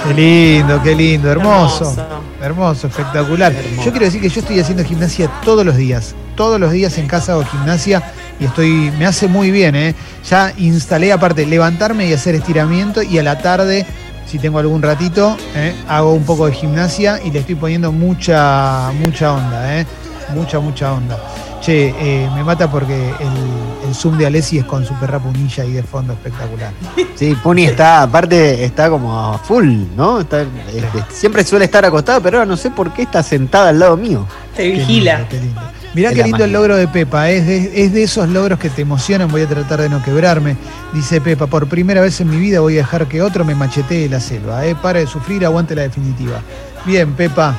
Qué 0.06 0.14
lindo, 0.14 0.82
qué 0.82 0.94
lindo, 0.94 1.30
hermoso. 1.30 1.84
Hermoso. 1.84 2.22
Hermoso, 2.40 2.86
espectacular. 2.86 3.52
Yo 3.84 3.90
quiero 3.90 4.06
decir 4.06 4.20
que 4.20 4.28
yo 4.28 4.40
estoy 4.40 4.60
haciendo 4.60 4.84
gimnasia 4.84 5.28
todos 5.44 5.66
los 5.66 5.76
días. 5.76 6.14
Todos 6.36 6.60
los 6.60 6.70
días 6.70 6.96
en 6.98 7.08
casa 7.08 7.32
hago 7.32 7.44
gimnasia 7.44 8.02
y 8.38 8.44
estoy, 8.44 8.92
me 8.98 9.06
hace 9.06 9.26
muy 9.26 9.50
bien, 9.50 9.74
¿eh? 9.74 9.94
Ya 10.28 10.52
instalé 10.56 11.12
aparte 11.12 11.44
levantarme 11.44 12.06
y 12.06 12.12
hacer 12.12 12.36
estiramiento 12.36 13.02
y 13.02 13.18
a 13.18 13.22
la 13.24 13.38
tarde, 13.38 13.84
si 14.26 14.38
tengo 14.38 14.60
algún 14.60 14.82
ratito, 14.82 15.36
¿eh? 15.56 15.74
hago 15.88 16.12
un 16.12 16.24
poco 16.24 16.46
de 16.46 16.52
gimnasia 16.52 17.20
y 17.24 17.32
le 17.32 17.40
estoy 17.40 17.56
poniendo 17.56 17.90
mucha, 17.90 18.92
mucha 19.00 19.32
onda, 19.32 19.80
¿eh? 19.80 19.86
Mucha, 20.34 20.60
mucha 20.60 20.92
onda. 20.92 21.18
Che, 21.60 21.88
eh, 21.98 22.28
me 22.34 22.44
mata 22.44 22.70
porque 22.70 22.94
el, 23.18 23.88
el 23.88 23.94
zoom 23.94 24.16
de 24.16 24.26
Alessi 24.26 24.58
es 24.58 24.64
con 24.64 24.84
su 24.86 24.94
perra 24.94 25.18
punilla 25.18 25.64
ahí 25.64 25.72
de 25.72 25.82
fondo 25.82 26.12
espectacular. 26.12 26.70
Sí, 27.16 27.34
Puni 27.42 27.64
está, 27.64 28.02
aparte, 28.02 28.64
está 28.64 28.88
como 28.88 29.18
a 29.18 29.38
full, 29.38 29.66
¿no? 29.96 30.20
Está, 30.20 30.42
este, 30.42 31.04
siempre 31.10 31.44
suele 31.44 31.64
estar 31.64 31.84
acostada, 31.84 32.20
pero 32.20 32.38
ahora 32.38 32.48
no 32.48 32.56
sé 32.56 32.70
por 32.70 32.92
qué 32.92 33.02
está 33.02 33.22
sentada 33.24 33.70
al 33.70 33.78
lado 33.80 33.96
mío. 33.96 34.24
Te 34.56 34.62
Qué 34.62 34.70
vigila. 34.78 35.14
lindo, 35.14 35.28
qué 35.30 35.40
lindo. 35.40 35.60
Mirá 35.94 36.12
qué 36.12 36.22
lindo 36.22 36.44
el 36.44 36.52
logro 36.52 36.76
de 36.76 36.86
Pepa, 36.86 37.28
es 37.30 37.44
de, 37.46 37.82
es 37.84 37.92
de 37.92 38.04
esos 38.04 38.28
logros 38.28 38.58
que 38.60 38.68
te 38.70 38.82
emocionan, 38.82 39.28
voy 39.28 39.42
a 39.42 39.48
tratar 39.48 39.80
de 39.80 39.88
no 39.88 40.00
quebrarme. 40.02 40.56
Dice 40.92 41.20
Pepa, 41.20 41.48
por 41.48 41.66
primera 41.66 42.00
vez 42.02 42.20
en 42.20 42.30
mi 42.30 42.36
vida 42.36 42.60
voy 42.60 42.74
a 42.74 42.78
dejar 42.82 43.08
que 43.08 43.20
otro 43.20 43.44
me 43.44 43.54
machetee 43.56 44.08
la 44.08 44.20
selva, 44.20 44.64
¿eh? 44.64 44.76
para 44.80 45.00
de 45.00 45.06
sufrir, 45.08 45.44
aguante 45.44 45.74
la 45.74 45.82
definitiva. 45.82 46.40
Bien, 46.84 47.12
Pepa, 47.14 47.54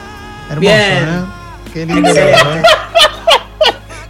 hermoso, 0.49 0.61
Bien. 0.61 0.79
¿eh? 0.79 1.38
Qué 1.73 1.85
lindo 1.85 2.09
¿eh? 2.09 2.33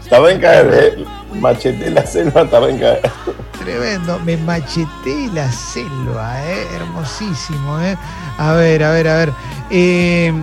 Estaba 0.01 0.31
en 0.31 0.39
caer, 0.41 0.95
eh. 0.97 1.05
Macheté 1.35 1.91
la 1.91 2.05
selva, 2.05 2.41
estaba 2.41 2.69
en 2.69 2.79
caer. 2.79 3.11
Tremendo, 3.59 4.19
me 4.25 4.35
macheteé 4.37 5.29
la 5.33 5.51
selva, 5.51 6.41
¿eh? 6.45 6.65
hermosísimo. 6.75 7.79
¿eh? 7.81 7.95
A 8.37 8.53
ver, 8.53 8.83
a 8.83 8.91
ver, 8.91 9.07
a 9.07 9.15
ver. 9.17 9.31
Eh, 9.69 10.33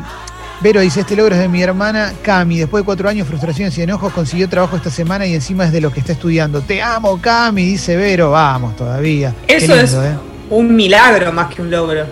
Vero 0.60 0.80
dice, 0.80 1.00
este 1.00 1.16
logro 1.16 1.34
es 1.34 1.40
de 1.40 1.48
mi 1.48 1.62
hermana 1.62 2.12
Cami. 2.22 2.58
Después 2.60 2.82
de 2.82 2.86
cuatro 2.86 3.08
años, 3.08 3.26
frustraciones 3.28 3.76
y 3.76 3.82
enojos, 3.82 4.12
consiguió 4.12 4.48
trabajo 4.48 4.76
esta 4.76 4.90
semana 4.90 5.26
y 5.26 5.34
encima 5.34 5.64
es 5.66 5.72
de 5.72 5.80
lo 5.80 5.90
que 5.92 6.00
está 6.00 6.12
estudiando. 6.12 6.60
Te 6.62 6.80
amo, 6.82 7.20
Cami, 7.20 7.64
dice 7.64 7.96
Vero. 7.96 8.30
Vamos 8.30 8.76
todavía. 8.76 9.34
Eso 9.48 9.74
es- 9.74 9.92
¿eh? 9.94 10.14
Un 10.48 10.74
milagro 10.76 11.32
más 11.32 11.52
que 11.54 11.60
un 11.60 11.70
logro. 11.70 12.06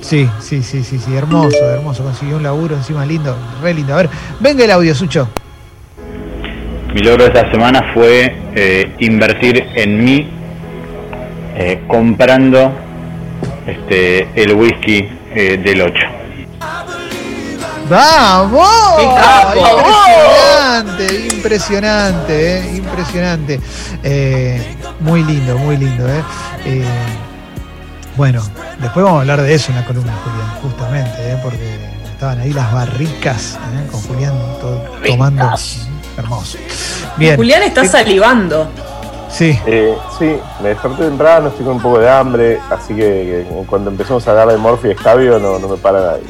Sí, 0.00 0.28
sí, 0.40 0.62
sí, 0.62 0.82
sí, 0.82 0.98
sí, 0.98 1.14
hermoso, 1.14 1.58
hermoso. 1.58 2.02
Consiguió 2.04 2.36
un 2.36 2.42
laburo 2.42 2.74
encima 2.76 3.04
lindo, 3.04 3.36
re 3.62 3.74
lindo. 3.74 3.94
A 3.94 3.98
ver, 3.98 4.10
venga 4.40 4.64
el 4.64 4.70
audio, 4.70 4.94
Sucho. 4.94 5.28
Mi 6.94 7.00
logro 7.02 7.24
de 7.24 7.28
esta 7.28 7.50
semana 7.50 7.92
fue 7.94 8.34
eh, 8.54 8.96
invertir 8.98 9.64
en 9.76 10.04
mí 10.04 10.28
eh, 11.56 11.84
comprando 11.86 12.72
este, 13.66 14.28
el 14.34 14.54
whisky 14.54 15.08
eh, 15.34 15.60
del 15.62 15.82
8. 15.82 15.94
¡Vamos! 17.88 18.68
Impresionante, 20.80 21.28
impresionante, 21.34 22.58
eh, 22.58 22.76
impresionante. 22.76 23.60
Eh, 24.02 24.76
muy 25.00 25.24
lindo, 25.24 25.58
muy 25.58 25.76
lindo. 25.76 26.08
Eh. 26.08 26.82
Bueno, 28.16 28.42
después 28.80 29.04
vamos 29.04 29.18
a 29.18 29.20
hablar 29.22 29.40
de 29.42 29.54
eso 29.54 29.70
en 29.72 29.78
la 29.78 29.84
columna, 29.84 30.12
Julián, 30.24 30.50
justamente, 30.62 31.32
eh, 31.32 31.38
porque 31.42 31.78
estaban 32.10 32.40
ahí 32.40 32.52
las 32.52 32.72
barricas 32.72 33.58
eh, 33.72 33.86
con 33.90 34.00
Julián 34.02 34.34
to- 34.60 34.84
tomando. 35.06 35.50
Hermoso. 36.16 36.58
Bien. 37.16 37.36
Julián 37.36 37.62
está 37.62 37.84
salivando. 37.84 38.68
Sí, 39.30 39.58
Eh, 39.64 39.94
sí, 40.18 40.36
me 40.60 40.70
desperté 40.70 41.04
temprano, 41.04 41.48
estoy 41.48 41.64
con 41.64 41.76
un 41.76 41.80
poco 41.82 42.00
de 42.00 42.10
hambre, 42.10 42.58
así 42.68 42.94
que, 42.94 43.46
que 43.46 43.64
cuando 43.66 43.88
empezamos 43.90 44.26
a 44.26 44.30
hablar 44.32 44.48
de 44.48 44.56
Morphy 44.56 44.88
y 44.88 44.90
Escabio 44.90 45.38
no, 45.38 45.58
no 45.60 45.68
me 45.68 45.76
para 45.76 46.00
nadie. 46.00 46.24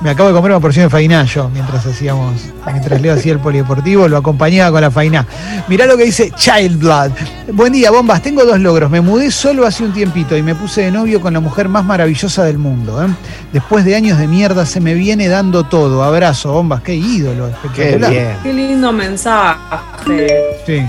Me 0.00 0.10
acabo 0.10 0.30
de 0.30 0.34
comer 0.34 0.50
una 0.52 0.60
porción 0.60 0.86
de 0.86 0.90
fainá 0.90 1.24
yo 1.24 1.50
mientras 1.50 1.84
hacíamos, 1.84 2.34
mientras 2.72 3.00
Leo 3.02 3.14
hacía 3.14 3.32
el 3.32 3.38
polideportivo, 3.38 4.08
lo 4.08 4.16
acompañaba 4.16 4.72
con 4.72 4.80
la 4.80 4.90
fainá. 4.90 5.26
Mirá 5.68 5.84
lo 5.86 5.96
que 5.96 6.04
dice 6.04 6.30
Child 6.30 6.78
Blood. 6.78 7.10
Buen 7.52 7.72
día, 7.74 7.90
bombas. 7.90 8.22
Tengo 8.22 8.44
dos 8.44 8.58
logros. 8.58 8.90
Me 8.90 9.00
mudé 9.00 9.30
solo 9.30 9.66
hace 9.66 9.84
un 9.84 9.92
tiempito 9.92 10.36
y 10.36 10.42
me 10.42 10.54
puse 10.54 10.82
de 10.82 10.90
novio 10.90 11.20
con 11.20 11.34
la 11.34 11.40
mujer 11.40 11.68
más 11.68 11.84
maravillosa 11.84 12.44
del 12.44 12.56
mundo. 12.56 13.04
¿eh? 13.04 13.08
Después 13.52 13.84
de 13.84 13.94
años 13.94 14.18
de 14.18 14.26
mierda 14.26 14.64
se 14.64 14.80
me 14.80 14.94
viene 14.94 15.28
dando 15.28 15.64
todo. 15.64 16.02
Abrazo, 16.02 16.52
bombas. 16.52 16.80
Qué 16.82 16.94
ídolo, 16.94 17.50
Qué 17.74 17.88
espectacular. 17.88 18.10
bien. 18.10 18.36
Qué 18.42 18.52
lindo 18.54 18.92
mensaje. 18.92 20.40
Sí. 20.66 20.82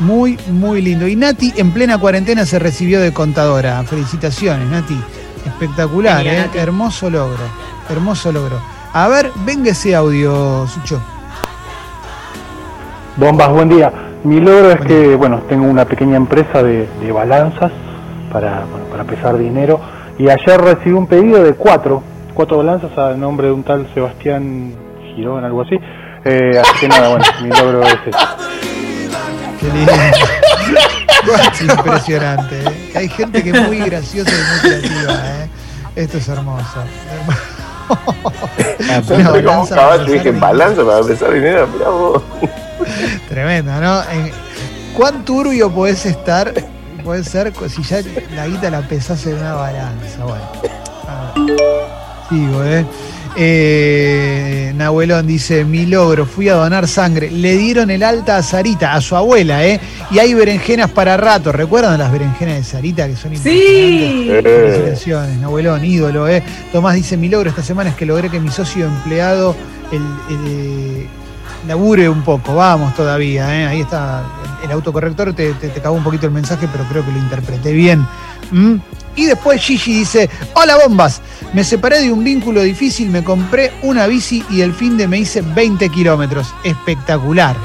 Muy, 0.00 0.38
muy 0.52 0.80
lindo. 0.80 1.08
Y 1.08 1.16
Nati 1.16 1.52
en 1.56 1.72
plena 1.72 1.98
cuarentena 1.98 2.46
se 2.46 2.60
recibió 2.60 3.00
de 3.00 3.12
contadora. 3.12 3.82
Felicitaciones, 3.82 4.68
Nati. 4.68 4.96
Espectacular, 5.48 6.26
¿eh? 6.26 6.50
Hermoso 6.54 7.10
logro. 7.10 7.44
Hermoso 7.90 8.32
logro. 8.32 8.60
A 8.92 9.08
ver, 9.08 9.30
venga 9.44 9.70
ese 9.70 9.94
audio, 9.94 10.66
Sucho. 10.66 11.00
Bombas, 13.16 13.50
buen 13.50 13.68
día. 13.68 13.92
Mi 14.24 14.40
logro 14.40 14.70
es 14.72 14.80
que, 14.80 15.14
bueno, 15.14 15.42
tengo 15.48 15.66
una 15.66 15.84
pequeña 15.84 16.16
empresa 16.16 16.62
de, 16.62 16.88
de 17.00 17.12
balanzas 17.12 17.72
para, 18.32 18.64
bueno, 18.70 18.86
para 18.90 19.04
pesar 19.04 19.36
dinero 19.38 19.80
y 20.18 20.28
ayer 20.28 20.60
recibí 20.60 20.92
un 20.92 21.06
pedido 21.06 21.42
de 21.42 21.54
cuatro, 21.54 22.02
cuatro 22.34 22.58
balanzas 22.58 22.96
a 22.98 23.14
nombre 23.14 23.46
de 23.46 23.52
un 23.52 23.62
tal 23.62 23.88
Sebastián 23.94 24.74
Girón, 25.14 25.44
algo 25.44 25.62
así. 25.62 25.78
Eh, 26.24 26.60
así 26.60 26.80
que 26.80 26.88
nada, 26.88 27.10
bueno, 27.10 27.24
mi 27.42 27.48
logro 27.48 27.82
es 27.82 27.94
ese. 28.06 28.10
Qué 29.60 29.66
lindo. 29.72 29.92
Es 31.52 31.60
impresionante. 31.60 32.60
¿eh? 32.60 32.92
Hay 32.94 33.08
gente 33.08 33.42
que 33.42 33.50
es 33.50 33.62
muy 33.66 33.78
graciosa 33.78 34.30
y 34.30 34.34
muy 34.34 34.60
creativa. 34.60 35.14
¿eh? 35.14 35.48
Esto 35.96 36.18
es 36.18 36.28
hermoso. 36.28 36.84
Yo 39.08 39.14
Una 39.14 39.42
como 39.42 39.62
un 39.62 39.66
caballo 39.66 40.04
dije, 40.04 40.30
balanza 40.32 40.84
para 40.84 41.02
pesar 41.02 41.32
dinero, 41.32 41.66
mirá 41.68 41.88
vos. 41.88 42.22
Tremendo, 43.28 43.72
¿no? 43.80 44.02
¿Cuán 44.96 45.24
turbio 45.24 45.70
podés 45.72 46.04
estar? 46.06 46.52
Puede 47.04 47.24
ser 47.24 47.52
si 47.68 47.82
ya 47.82 48.00
la 48.34 48.46
guita 48.46 48.70
la 48.70 48.82
pesás 48.82 49.24
en 49.26 49.38
una 49.38 49.54
balanza. 49.54 50.24
Bueno. 50.24 50.44
A 51.08 51.32
ver. 51.34 51.97
Sigo, 52.28 52.64
¿eh? 52.64 52.84
Eh, 53.36 54.72
Nahuelón 54.74 55.26
dice, 55.26 55.64
mi 55.64 55.86
logro, 55.86 56.26
fui 56.26 56.48
a 56.48 56.54
donar 56.54 56.88
sangre. 56.88 57.30
Le 57.30 57.56
dieron 57.56 57.90
el 57.90 58.02
alta 58.02 58.36
a 58.36 58.42
Sarita, 58.42 58.94
a 58.94 59.00
su 59.00 59.14
abuela, 59.16 59.64
¿eh? 59.64 59.80
Y 60.10 60.18
hay 60.18 60.34
berenjenas 60.34 60.90
para 60.90 61.16
rato. 61.16 61.52
¿Recuerdan 61.52 61.98
las 61.98 62.10
berenjenas 62.10 62.56
de 62.56 62.64
Sarita 62.64 63.06
que 63.06 63.16
son 63.16 63.34
impresionantes? 63.34 63.82
Sí. 63.82 64.30
Felicitaciones, 64.42 65.38
Nahuelón, 65.38 65.84
ídolo, 65.84 66.28
¿eh? 66.28 66.42
Tomás 66.72 66.96
dice, 66.96 67.16
mi 67.16 67.28
logro 67.28 67.50
esta 67.50 67.62
semana 67.62 67.90
es 67.90 67.96
que 67.96 68.06
logré 68.06 68.28
que 68.28 68.40
mi 68.40 68.50
socio 68.50 68.86
empleado 68.86 69.54
el, 69.92 70.02
el, 70.30 71.06
labure 71.66 72.08
un 72.08 72.22
poco. 72.22 72.54
Vamos 72.54 72.94
todavía, 72.94 73.56
¿eh? 73.56 73.66
Ahí 73.66 73.80
está. 73.82 74.24
El 74.62 74.70
autocorrector 74.72 75.32
te, 75.34 75.52
te, 75.54 75.68
te 75.68 75.80
cagó 75.80 75.94
un 75.94 76.04
poquito 76.04 76.26
el 76.26 76.32
mensaje, 76.32 76.68
pero 76.70 76.84
creo 76.84 77.04
que 77.04 77.12
lo 77.12 77.18
interpreté 77.18 77.72
bien. 77.72 78.06
¿Mm? 78.50 78.76
Y 79.16 79.26
después 79.26 79.60
Gigi 79.60 79.98
dice, 80.00 80.30
hola 80.54 80.76
bombas, 80.76 81.20
me 81.52 81.64
separé 81.64 82.00
de 82.00 82.12
un 82.12 82.22
vínculo 82.22 82.62
difícil, 82.62 83.10
me 83.10 83.24
compré 83.24 83.72
una 83.82 84.06
bici 84.06 84.44
y 84.48 84.60
el 84.60 84.72
fin 84.72 84.96
de 84.96 85.08
me 85.08 85.18
hice 85.18 85.42
20 85.42 85.88
kilómetros. 85.88 86.54
Espectacular. 86.62 87.56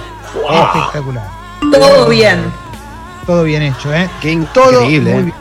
Espectacular. 0.49 1.27
Todo 1.71 2.09
bien. 2.09 2.39
Todo 3.25 3.43
bien 3.43 3.61
hecho, 3.61 3.93
¿eh? 3.93 4.09
Qué 4.21 4.35
Todo 4.53 4.81
increíble. 4.81 5.13
muy 5.13 5.19
¿eh? 5.21 5.33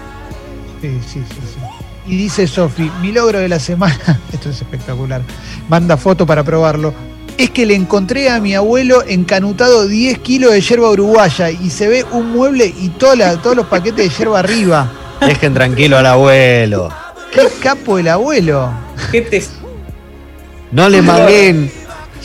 bien. 0.82 1.02
Sí, 1.02 1.08
sí, 1.08 1.24
sí, 1.28 1.40
sí. 1.54 1.60
Y 2.06 2.16
dice 2.16 2.46
Sofi, 2.46 2.90
mi 3.00 3.12
logro 3.12 3.38
de 3.38 3.48
la 3.48 3.58
semana, 3.58 4.20
esto 4.32 4.50
es 4.50 4.56
espectacular, 4.56 5.22
manda 5.68 5.96
foto 5.96 6.26
para 6.26 6.42
probarlo. 6.42 6.92
Es 7.44 7.50
que 7.50 7.66
le 7.66 7.74
encontré 7.74 8.30
a 8.30 8.40
mi 8.40 8.54
abuelo 8.54 9.02
encanutado 9.06 9.86
10 9.86 10.18
kilos 10.18 10.52
de 10.52 10.60
yerba 10.60 10.90
uruguaya 10.90 11.50
y 11.50 11.70
se 11.70 11.88
ve 11.88 12.04
un 12.12 12.30
mueble 12.32 12.66
y 12.66 12.88
toda 12.90 13.16
la- 13.16 13.36
todos 13.36 13.56
los 13.56 13.66
paquetes 13.66 14.08
de 14.08 14.16
yerba 14.16 14.38
arriba. 14.40 14.90
Dejen 15.20 15.54
tranquilo 15.54 15.98
al 15.98 16.06
abuelo. 16.06 16.88
¡Qué 17.32 17.42
capo 17.62 17.98
el 17.98 18.08
abuelo! 18.08 18.70
¿Qué 19.10 19.22
te- 19.22 19.42
No 20.70 20.88
le 20.88 21.00
maguen. 21.02 21.70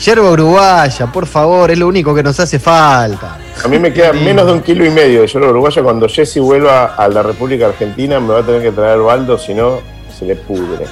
Yerba 0.04 0.30
uruguaya, 0.30 1.06
por 1.06 1.26
favor, 1.26 1.70
es 1.72 1.78
lo 1.78 1.88
único 1.88 2.14
que 2.14 2.22
nos 2.22 2.38
hace 2.38 2.58
falta. 2.60 3.36
A 3.64 3.66
mí 3.68 3.78
me 3.80 3.92
queda 3.92 4.12
menos 4.12 4.46
de 4.46 4.52
un 4.52 4.60
kilo 4.62 4.84
y 4.86 4.90
medio 4.90 5.22
de 5.22 5.26
yerba 5.26 5.48
uruguaya. 5.48 5.82
Cuando 5.82 6.08
Jesse 6.08 6.38
vuelva 6.38 6.94
a 6.94 7.08
la 7.08 7.22
República 7.22 7.66
Argentina 7.66 8.20
me 8.20 8.34
va 8.34 8.40
a 8.40 8.42
tener 8.46 8.62
que 8.62 8.70
traer 8.70 8.98
baldo, 9.00 9.36
si 9.38 9.54
no, 9.54 9.80
se 10.16 10.24
le 10.24 10.36
pudre. 10.36 10.84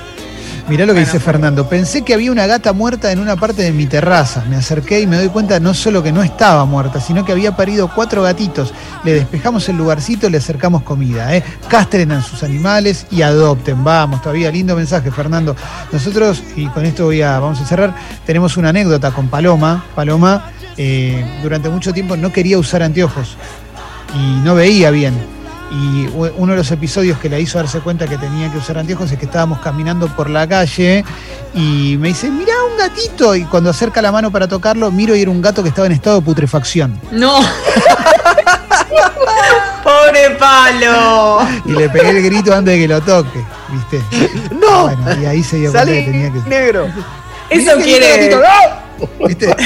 Mirá 0.69 0.85
lo 0.85 0.95
que 0.95 1.01
dice 1.01 1.21
Fernando. 1.21 1.69
Pensé 1.69 2.03
que 2.03 2.13
había 2.13 2.33
una 2.33 2.47
gata 2.47 2.73
muerta 2.73 3.13
en 3.13 3.21
una 3.21 3.37
parte 3.37 3.63
de 3.63 3.71
mi 3.71 3.87
terraza. 3.87 4.45
Me 4.49 4.57
acerqué 4.57 5.01
y 5.01 5.07
me 5.07 5.17
doy 5.17 5.29
cuenta 5.29 5.61
no 5.61 5.73
solo 5.75 6.03
que 6.03 6.11
no 6.11 6.25
estaba 6.25 6.65
muerta, 6.65 7.01
sino 7.01 7.25
que 7.25 7.31
había 7.31 7.55
parido 7.55 7.89
cuatro 7.95 8.23
gatitos. 8.23 8.75
Le 9.05 9.13
despejamos 9.13 9.69
el 9.69 9.77
lugarcito, 9.77 10.29
le 10.29 10.39
acercamos 10.39 10.83
comida. 10.83 11.37
¿eh? 11.37 11.45
Castren 11.69 12.11
a 12.11 12.21
sus 12.21 12.43
animales 12.43 13.07
y 13.13 13.23
adopten. 13.23 13.85
Vamos, 13.85 14.21
todavía 14.21 14.51
lindo 14.51 14.75
mensaje, 14.75 15.13
Fernando. 15.13 15.55
Nosotros, 15.93 16.43
y 16.57 16.67
con 16.67 16.85
esto 16.85 17.05
voy 17.05 17.23
a, 17.23 17.39
vamos 17.39 17.61
a 17.61 17.65
cerrar, 17.65 17.95
tenemos 18.25 18.57
una 18.57 18.71
anécdota 18.71 19.13
con 19.13 19.29
Paloma. 19.29 19.85
Paloma 19.95 20.51
eh, 20.77 21.25
durante 21.45 21.69
mucho 21.69 21.93
tiempo 21.93 22.17
no 22.17 22.33
quería 22.33 22.59
usar 22.59 22.83
anteojos 22.83 23.37
y 24.17 24.41
no 24.41 24.57
veía 24.57 24.91
bien. 24.91 25.36
Y 25.71 26.07
uno 26.37 26.53
de 26.53 26.59
los 26.59 26.71
episodios 26.71 27.19
que 27.19 27.29
la 27.29 27.39
hizo 27.41 27.59
darse 27.59 27.81
cuenta 27.81 28.07
que 28.07 28.17
tenía 28.17 28.51
que 28.53 28.59
usar 28.59 28.79
anteojos 28.79 29.11
es 29.11 29.19
que 29.19 29.25
estábamos 29.25 29.59
caminando 29.59 30.07
por 30.09 30.31
la 30.31 30.47
calle 30.47 31.05
y 31.55 31.97
me 31.99 32.09
dice, 32.09 32.31
mirá 32.31 32.53
un 32.71 32.79
gatito. 32.79 33.35
Y 33.35 33.45
cuando 33.45 33.71
acerca 33.71 34.01
la 34.01 34.13
mano 34.13 34.31
para 34.31 34.47
tocarlo, 34.47 34.93
miro 34.93 35.17
y 35.17 35.23
era 35.23 35.31
un 35.31 35.43
gato 35.43 35.63
que 35.63 35.71
estaba 35.71 35.87
en 35.87 35.93
estado 35.93 36.21
de 36.21 36.25
putrefacción. 36.25 37.01
No. 37.11 37.41
Pobre 39.83 40.31
palo. 40.39 41.41
Y 41.65 41.73
le 41.73 41.89
pegué 41.89 42.11
el 42.11 42.23
grito 42.23 42.55
antes 42.55 42.75
de 42.75 42.81
que 42.81 42.89
lo 42.89 43.01
toque, 43.01 43.45
¿viste? 43.71 44.03
¡No! 44.53 44.83
Bueno, 44.83 45.23
y 45.23 45.27
ahí 45.27 45.43
se 45.43 45.57
dio 45.59 45.73
cuenta 45.73 45.91
que 45.93 46.03
tenía 46.03 46.33
que. 46.33 46.39
negro. 46.49 46.89
Eso 47.51 47.77
quiere. 47.79 48.37
¿Viste? 49.27 49.47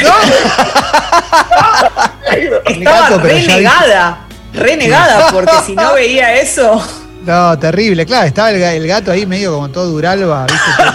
El 2.31 2.79
Estaba 2.79 3.01
gato, 3.01 3.19
pero 3.23 3.39
ya 3.39 3.57
renegada. 3.57 4.30
Renegada, 4.55 5.31
porque 5.33 5.53
si 5.65 5.75
no 5.75 5.95
veía 5.95 6.35
eso. 6.35 6.83
No, 7.25 7.59
terrible, 7.59 8.07
claro, 8.07 8.27
estaba 8.27 8.51
el, 8.51 8.61
ga- 8.61 8.73
el 8.75 8.87
gato 8.87 9.13
ahí 9.13 9.27
medio 9.27 9.53
como 9.55 9.69
todo 9.69 9.87
duralba, 9.89 10.47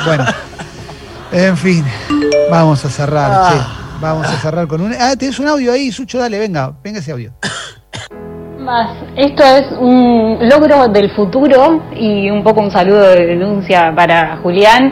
Bueno, 0.06 0.26
en 1.32 1.56
fin, 1.58 1.86
vamos 2.50 2.84
a 2.84 2.90
cerrar, 2.90 3.32
Ah. 3.34 3.50
che. 3.52 3.86
Vamos 4.02 4.28
a 4.28 4.38
cerrar 4.38 4.68
con 4.68 4.82
un. 4.82 4.94
Ah, 5.00 5.16
tenés 5.18 5.40
un 5.40 5.48
audio 5.48 5.72
ahí, 5.72 5.90
Sucho, 5.92 6.20
dale, 6.20 6.38
venga, 6.38 6.74
venga 6.84 7.00
ese 7.00 7.14
audio. 7.14 7.32
Más, 8.60 8.90
esto 9.16 9.44
es 9.44 9.64
un 9.80 10.38
logro 10.50 10.88
del 10.90 11.12
futuro 11.16 11.82
y 11.96 12.30
un 12.30 12.44
poco 12.44 12.60
un 12.62 12.72
saludo 12.72 13.02
de 13.12 13.26
denuncia 13.26 13.94
para 13.96 14.38
Julián. 14.44 14.92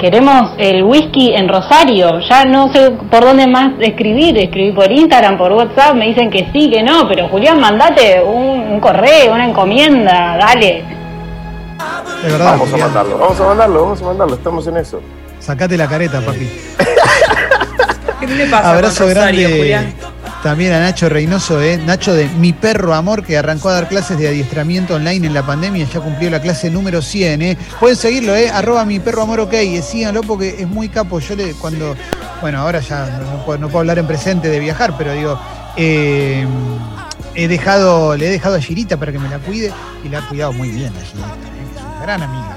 Queremos 0.00 0.52
el 0.56 0.82
whisky 0.82 1.34
en 1.34 1.46
Rosario. 1.48 2.20
Ya 2.20 2.44
no 2.46 2.72
sé 2.72 2.90
por 3.10 3.20
dónde 3.22 3.46
más 3.46 3.72
escribir. 3.80 4.38
Escribí 4.38 4.72
por 4.72 4.90
Instagram, 4.90 5.36
por 5.36 5.52
WhatsApp. 5.52 5.94
Me 5.94 6.06
dicen 6.06 6.30
que 6.30 6.48
sí, 6.52 6.70
que 6.70 6.82
no. 6.82 7.06
Pero 7.06 7.28
Julián, 7.28 7.60
mandate 7.60 8.22
un, 8.22 8.60
un 8.72 8.80
correo, 8.80 9.34
una 9.34 9.46
encomienda. 9.46 10.38
Dale. 10.40 10.84
De 12.22 12.30
verdad, 12.32 12.52
Vamos 12.52 12.72
a 12.72 12.76
mandarlo, 12.76 13.18
vamos 13.18 13.40
a 13.40 13.44
mandarlo, 13.44 13.82
vamos 13.82 14.02
a 14.02 14.04
mandarlo, 14.04 14.34
estamos 14.34 14.66
en 14.66 14.76
eso. 14.76 15.00
sacate 15.38 15.76
la 15.76 15.86
careta, 15.86 16.20
papi. 16.20 16.50
¿Qué 18.20 18.26
le 18.26 18.46
pasa 18.46 18.70
Abrazo 18.72 19.04
con 19.04 19.14
Rosario, 19.14 19.40
grande 19.48 19.58
Julián? 19.58 19.94
También 20.42 20.72
a 20.72 20.80
Nacho 20.80 21.08
Reynoso, 21.08 21.60
¿eh? 21.60 21.76
Nacho 21.78 22.14
de 22.14 22.28
Mi 22.28 22.52
Perro 22.52 22.94
Amor, 22.94 23.22
que 23.24 23.36
arrancó 23.36 23.68
a 23.68 23.74
dar 23.74 23.88
clases 23.88 24.18
de 24.18 24.28
adiestramiento 24.28 24.94
online 24.94 25.26
en 25.26 25.34
la 25.34 25.44
pandemia, 25.44 25.86
ya 25.86 26.00
cumplió 26.00 26.30
la 26.30 26.40
clase 26.40 26.70
número 26.70 27.02
100, 27.02 27.42
¿eh? 27.42 27.58
Pueden 27.78 27.96
seguirlo, 27.96 28.34
¿eh? 28.34 28.50
Arroba 28.50 28.84
Mi 28.84 29.00
Perro 29.00 29.22
Amor, 29.22 29.40
ok, 29.40 29.54
porque 30.26 30.56
es 30.58 30.68
muy 30.68 30.88
capo. 30.88 31.20
Yo 31.20 31.36
le, 31.36 31.52
cuando, 31.54 31.94
bueno, 32.40 32.60
ahora 32.60 32.80
ya 32.80 33.06
no, 33.06 33.30
no 33.32 33.44
puedo, 33.44 33.58
no 33.58 33.68
puedo 33.68 33.80
hablar 33.80 33.98
en 33.98 34.06
presente 34.06 34.48
de 34.48 34.60
viajar, 34.60 34.94
pero 34.96 35.12
digo, 35.12 35.38
eh, 35.76 36.46
he 37.34 37.48
dejado, 37.48 38.16
le 38.16 38.26
he 38.26 38.30
dejado 38.30 38.56
a 38.56 38.60
Girita 38.60 38.96
para 38.96 39.12
que 39.12 39.18
me 39.18 39.28
la 39.28 39.38
cuide 39.38 39.72
y 40.04 40.08
la 40.08 40.18
ha 40.20 40.28
cuidado 40.28 40.52
muy 40.52 40.70
bien 40.70 40.92
a 40.96 41.00
Girita, 41.04 41.28
¿eh? 41.28 41.76
es 41.76 41.82
una 41.82 42.02
gran 42.02 42.22
amiga. 42.22 42.56